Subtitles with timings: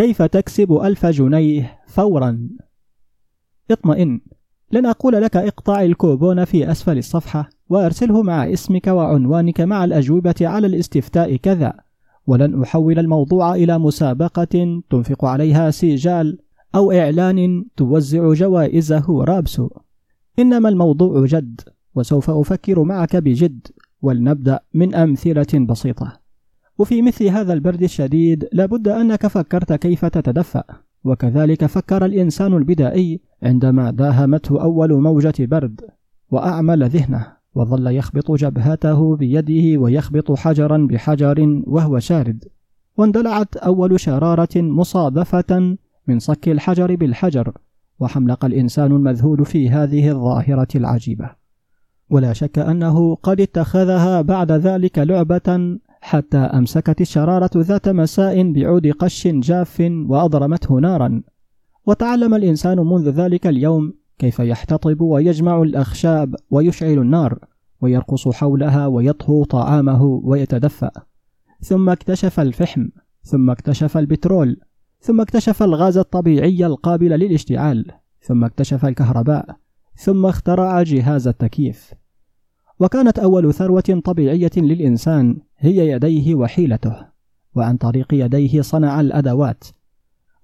[0.00, 2.48] كيف تكسب ألف جنيه فورا؟
[3.70, 4.20] اطمئن.
[4.72, 10.66] لن أقول لك اقطع الكوبون في أسفل الصفحة وأرسله مع اسمك وعنوانك مع الأجوبة على
[10.66, 11.72] الاستفتاء كذا.
[12.26, 16.38] ولن أحول الموضوع إلى مسابقة تنفق عليها سيجال
[16.74, 19.68] أو إعلان توزع جوائزه رابسو
[20.38, 21.60] إنما الموضوع جد
[21.94, 23.66] وسوف أفكر معك بجد
[24.02, 26.19] ولنبدأ من أمثلة بسيطة.
[26.80, 30.64] وفي مثل هذا البرد الشديد لابد أنك فكرت كيف تتدفأ.
[31.04, 35.80] وكذلك فكر الإنسان البدائي عندما داهمته أول موجة برد
[36.30, 42.44] وأعمل ذهنه وظل يخبط جبهته بيده ويخبط حجرا بحجر وهو شارد.
[42.96, 45.76] واندلعت أول شرارة مصادفة
[46.06, 47.52] من صك الحجر بالحجر
[48.00, 51.30] وحملق الإنسان المذهول في هذه الظاهرة العجيبة.
[52.10, 59.26] ولا شك أنه قد اتخذها بعد ذلك لعبة حتى أمسكت الشرارة ذات مساء بعود قش
[59.26, 61.22] جاف وأضرمته نارا.
[61.86, 67.38] وتعلم الإنسان منذ ذلك اليوم كيف يحتطب ويجمع الأخشاب ويشعل النار
[67.80, 70.90] ويرقص حولها ويطهو طعامه ويتدفأ.
[71.60, 72.88] ثم اكتشف الفحم
[73.22, 74.60] ثم اكتشف البترول
[75.00, 77.92] ثم اكتشف الغاز الطبيعي القابل للاشتعال
[78.22, 79.56] ثم اكتشف الكهرباء
[79.94, 81.94] ثم اخترع جهاز التكييف.
[82.80, 86.96] وكانت أول ثروة طبيعية للإنسان هي يديه وحيلته
[87.54, 89.64] وعن طريق يديه صنع الأدوات.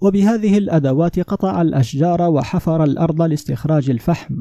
[0.00, 4.34] وبهذه الأدوات قطع الأشجار وحفر الأرض لاستخراج الفحم.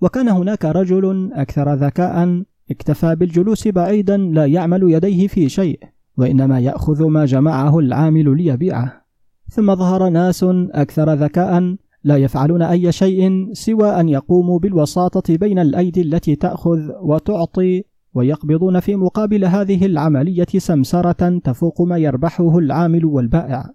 [0.00, 5.80] وكان هناك رجل أكثر ذكاء اكتفى بالجلوس بعيدا لا يعمل يديه في شيء
[6.16, 9.04] وإنما يأخذ ما جمعه العامل ليبيعه.
[9.50, 16.02] ثم ظهر ناس أكثر ذكاء لا يفعلون أي شيء سوى أن يقوموا بالوساطة بين الأيدي
[16.02, 23.72] التي تأخذ وتعطي ويقبضون في مقابل هذه العملية سمسرة تفوق ما يربحه العامل والبائع.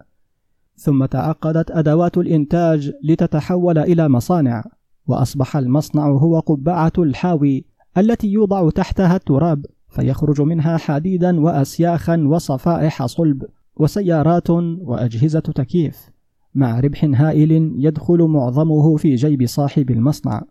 [0.76, 4.64] ثم تعقدت أدوات الإنتاج لتتحول إلى مصانع
[5.06, 7.64] وأصبح المصنع هو قبعة الحاوي
[7.98, 13.44] التي يوضع تحتها التراب فيخرج منها حديدا وأسياخا وصفائح صلب
[13.76, 16.13] وسيارات وأجهزة تكييف.
[16.54, 20.42] مع ربح هائل يدخل معظمه في جيب صاحب المصنع.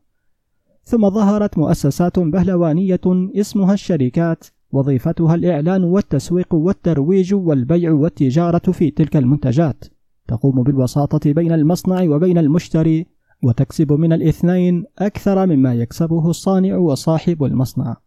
[0.83, 3.01] ثم ظهرت مؤسسات بهلوانية
[3.35, 9.85] اسمها الشركات وظيفتها الإعلان والتسويق والترويج والبيع والتجارة في تلك المنتجات.
[10.27, 13.05] تقوم بالوساطة بين المصنع وبين المشتري
[13.43, 17.97] وتكسب من الاثنين أكثر مما يكسبه الصانع وصاحب المصنع.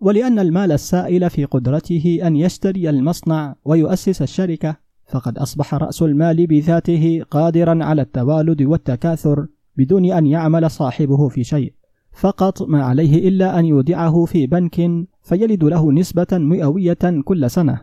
[0.00, 4.83] ولأن المال السائل في قدرته أن يشتري المصنع ويؤسس الشركة
[5.14, 11.72] فقد أصبح رأس المال بذاته قادرا على التوالد والتكاثر بدون أن يعمل صاحبه في شيء
[12.12, 17.80] فقط ما عليه إلا أن يودعه في بنك فيلد له نسبة مئوية كل سنة.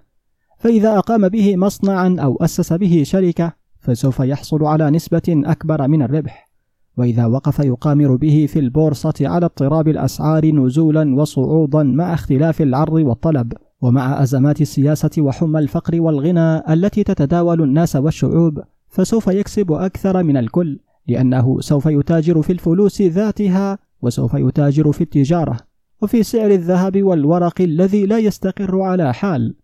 [0.58, 6.50] فإذا أقام به مصنعا أو أسس به شركة فسوف يحصل على نسبة أكبر من الربح.
[6.98, 13.54] وإذا وقف يقامر به في البورصة على اضطراب الأسعار نزولا وصعودا مع اختلاف العرض والطلب.
[13.82, 20.80] ومع أزمات السياسة وحمى الفقر والغنى التي تتداول الناس والشعوب فسوف يكسب أكثر من الكل
[21.08, 25.58] لأنه سوف يتاجر في الفلوس ذاتها وسوف يتاجر في التجارة
[26.02, 29.56] وفي سعر الذهب والورق الذي لا يستقر على حال.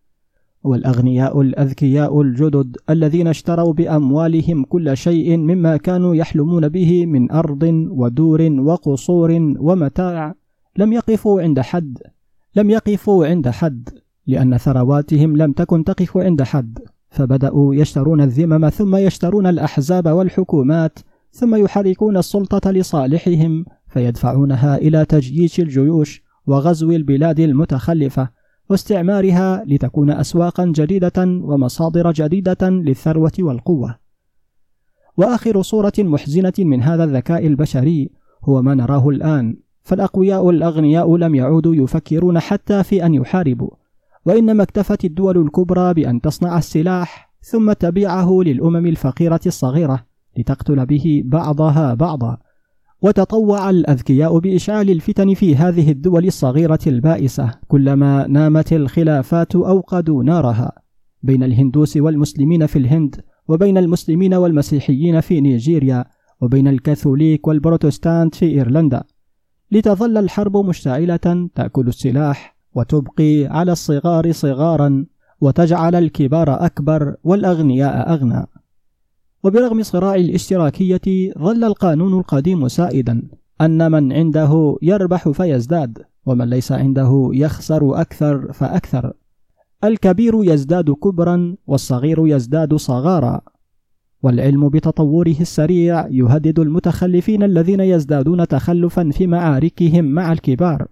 [0.63, 8.41] والأغنياء الأذكياء الجدد الذين اشتروا بأموالهم كل شيء مما كانوا يحلمون به من أرض ودور
[8.41, 10.35] وقصور ومتاع
[10.77, 11.97] لم يقفوا عند حد
[12.55, 13.89] لم يقفوا عند حد.
[14.27, 16.79] لأن ثرواتهم لم تكن تقف عند حد
[17.09, 20.99] فبدأوا يشترون الذمم ثم يشترون الأحزاب والحكومات
[21.31, 28.29] ثم يحركون السلطة لصالحهم فيدفعونها إلى تجييش الجيوش وغزو البلاد المتخلفة
[28.69, 33.95] واستعمارها لتكون أسواقا جديدة ومصادر جديدة للثروة والقوة.
[35.17, 38.11] وآخر صورة محزنة من هذا الذكاء البشري
[38.43, 43.69] هو ما نراه الآن، فالأقوياء الأغنياء لم يعودوا يفكرون حتى في أن يحاربوا،
[44.27, 50.05] وإنما اكتفت الدول الكبرى بأن تصنع السلاح ثم تبيعه للأمم الفقيرة الصغيرة
[50.37, 52.37] لتقتل به بعضها بعضا.
[53.01, 60.71] وتطوع الأذكياء بإشعال الفتن في هذه الدول الصغيرة البائسة كلما نامت الخلافات أوقدوا نارها.
[61.23, 66.05] بين الهندوس والمسلمين في الهند وبين المسلمين والمسيحيين في نيجيريا
[66.41, 69.03] وبين الكاثوليك والبروتستانت في إيرلندا.
[69.71, 75.05] لتظل الحرب مشتعلة تأكل السلاح وتبقي على الصغار صغارا
[75.41, 78.45] وتجعل الكبار أكبر والأغنياء أغنى.
[79.43, 83.23] وبرغم صراع الاشتراكية ظل القانون القديم سائدا
[83.61, 89.13] أن من عنده يربح فيزداد ومن ليس عنده يخسر أكثر فأكثر.
[89.83, 93.41] الكبير يزداد كبرا والصغير يزداد صغارا.
[94.23, 100.87] والعلم بتطوره السريع يهدد المتخلفين الذين يزدادون تخلفا في معاركهم مع الكبار.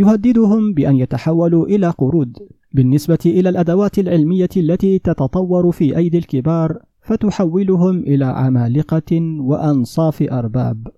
[0.00, 2.38] يهددهم بأن يتحولوا إلى قرود
[2.74, 9.10] بالنسبة إلى الأدوات العلمية التي تتطور في أيدي الكبار فتحولهم إلى عمالقة
[9.40, 10.88] وأنصاف أرباب.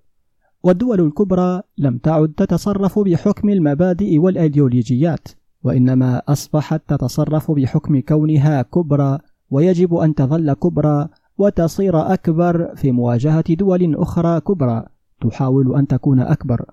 [0.63, 5.27] والدول الكبرى لم تعد تتصرف بحكم المبادئ والأيديولوجيات
[5.63, 9.19] وإنما أصبحت تتصرف بحكم كونها كبرى
[9.51, 11.07] ويجب أن تظل كبرى
[11.37, 14.85] وتصير أكبر في مواجهة دول أخرى كبرى
[15.21, 16.65] تحاول أن تكون أكبر.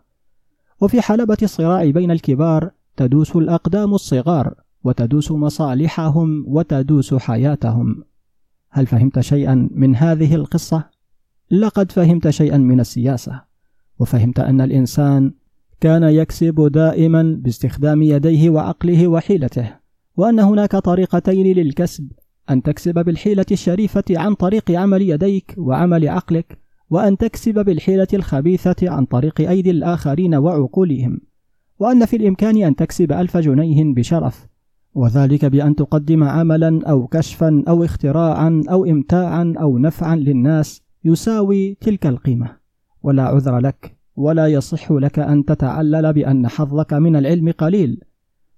[0.81, 4.55] وفي حلبة الصراع بين الكبار تدوس الأقدام الصغار
[4.85, 8.05] وتدوس مصالحهم وتدوس حياتهم
[8.71, 10.85] هل فهمت شيئا من هذه القصة؟
[11.50, 13.43] لقد فهمت شيئا من السياسة
[13.99, 15.32] وفهمت أن الإنسان
[15.81, 19.77] كان يكسب دائما باستخدام يديه وعقله وحيلته
[20.17, 22.12] وأن هناك طريقتين للكسب
[22.50, 26.59] أن تكسب بالحيلة الشريفة عن طريق عمل يديك وعمل عقلك
[26.90, 31.20] وأن تكسب بالحيلة الخبيثة عن طريق أيدي الآخرين وعقولهم
[31.78, 34.46] وأن في الإمكان أن تكسب ألف جنيه بشرف
[34.94, 42.06] وذلك بأن تقدم عملا أو كشفا أو اختراعا أو إمتاعا أو نفعا للناس يساوي تلك
[42.06, 42.56] القيمة.
[43.02, 48.00] ولا عذر لك ولا يصح لك أن تتعلل بأن حظك من العلم قليل.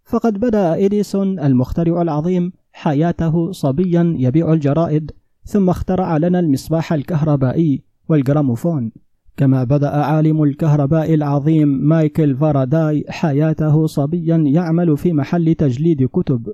[0.05, 5.11] فقد بدأ إديسون المخترع العظيم حياته صبيا يبيع الجرائد
[5.45, 8.93] ثم اخترع لنا المصباح الكهربائي والجراموفون.
[9.37, 16.53] كما بدأ عالم الكهرباء العظيم مايكل فاراداي حياته صبيا يعمل في محل تجليد كتب.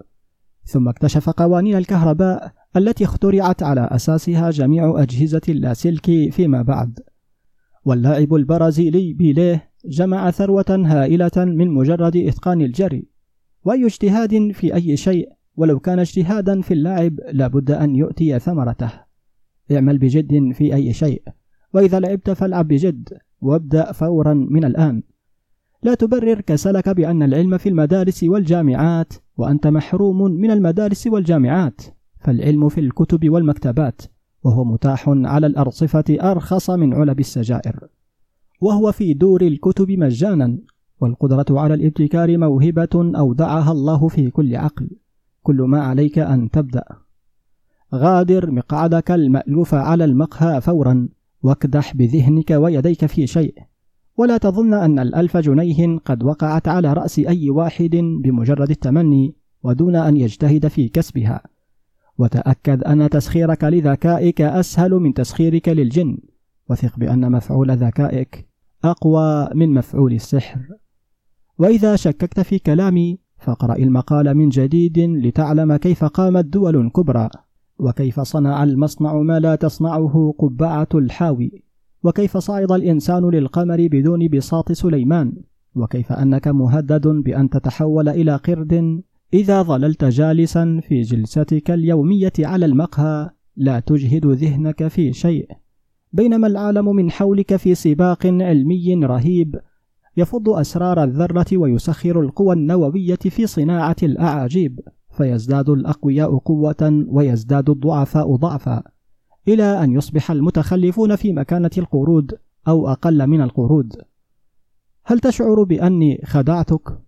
[0.65, 7.01] ثم اكتشف قوانين الكهرباء التي اخترعت على أساسها جميع أجهزة اللاسلكي فيما بعد.
[7.85, 13.09] واللاعب البرازيلي بيليه جمع ثروة هائلة من مجرد إتقان الجري.
[13.65, 18.91] وأي اجتهاد في أي شيء ولو كان اجتهادا في اللعب لابد أن يؤتي ثمرته.
[19.73, 21.23] اعمل بجد في أي شيء.
[21.75, 23.09] وإذا لعبت فالعب بجد
[23.41, 25.03] وابدأ فورا من الآن.
[25.83, 31.81] لا تبرر كسلك بأن العلم في المدارس والجامعات وأنت محروم من المدارس والجامعات.
[32.21, 34.03] فالعلم في الكتب والمكتبات
[34.45, 37.89] وهو متاح على الأرصفة أرخص من علب السجائر.
[38.61, 40.59] وهو في دور الكتب مجانا
[41.01, 44.91] والقدرة على الابتكار موهبة أودعها الله في كل عقل.
[45.43, 46.85] كل ما عليك أن تبدأ.
[47.95, 51.09] غادر مقعدك المألوف على المقهى فورا.
[51.43, 53.55] واكدح بذهنك ويديك في شيء.
[54.17, 60.17] ولا تظن أن الألف جنيه قد وقعت على رأس أي واحد بمجرد التمني ودون أن
[60.17, 61.43] يجتهد في كسبها.
[62.19, 66.19] وتأكد أن تسخيرك لذكائك أسهل من تسخيرك للجن.
[66.71, 68.49] وثق بأن مفعول ذكائك
[68.85, 70.61] أقوى من مفعول السحر.
[71.59, 77.29] وإذا شككت في كلامي فاقرأ المقال من جديد لتعلم كيف قامت دول كبرى.
[77.79, 81.63] وكيف صنع المصنع ما لا تصنعه قبعة الحاوي؟
[82.03, 85.33] وكيف صعد الإنسان للقمر بدون بساط سليمان؟
[85.75, 89.03] وكيف أنك مهدد بأن تتحول إلى قرد؟
[89.35, 95.49] إذا ظللت جالسا في جلستك اليومية على المقهى لا تجهد ذهنك في شيء.
[96.13, 99.61] بينما العالم من حولك في سباق علمي رهيب
[100.17, 104.81] يفض أسرار الذرة ويسخر القوى النووية في صناعة الأعاجيب.
[105.19, 108.83] فيزداد الأقوياء قوة ويزداد الضعفاء ضعفا.
[109.49, 113.93] إلى أن يصبح المتخلفون في مكانة القرود أو أقل من القرود.
[115.05, 116.99] هل تشعر بأني خدعتك؟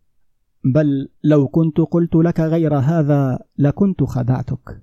[0.64, 4.82] بل لو كنت قلت لك غير هذا لكنت خدعتك.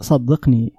[0.00, 0.72] صدقني.